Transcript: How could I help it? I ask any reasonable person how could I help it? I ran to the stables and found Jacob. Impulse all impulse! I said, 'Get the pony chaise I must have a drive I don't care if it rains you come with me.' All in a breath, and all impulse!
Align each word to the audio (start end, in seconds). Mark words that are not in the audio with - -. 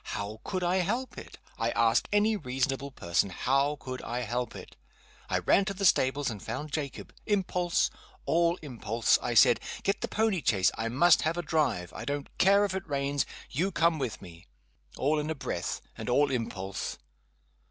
How 0.17 0.41
could 0.43 0.63
I 0.63 0.77
help 0.77 1.15
it? 1.19 1.37
I 1.59 1.69
ask 1.69 2.07
any 2.11 2.35
reasonable 2.35 2.89
person 2.89 3.29
how 3.29 3.75
could 3.79 4.01
I 4.01 4.21
help 4.21 4.55
it? 4.55 4.75
I 5.29 5.37
ran 5.37 5.63
to 5.65 5.75
the 5.75 5.85
stables 5.85 6.27
and 6.27 6.41
found 6.41 6.71
Jacob. 6.73 7.13
Impulse 7.27 7.91
all 8.25 8.55
impulse! 8.63 9.19
I 9.21 9.35
said, 9.35 9.59
'Get 9.83 10.01
the 10.01 10.07
pony 10.07 10.41
chaise 10.43 10.71
I 10.75 10.89
must 10.89 11.21
have 11.21 11.37
a 11.37 11.43
drive 11.43 11.93
I 11.93 12.05
don't 12.05 12.35
care 12.39 12.65
if 12.65 12.73
it 12.73 12.89
rains 12.89 13.27
you 13.51 13.71
come 13.71 13.99
with 13.99 14.23
me.' 14.23 14.47
All 14.97 15.19
in 15.19 15.29
a 15.29 15.35
breath, 15.35 15.81
and 15.95 16.09
all 16.09 16.31
impulse! 16.31 16.97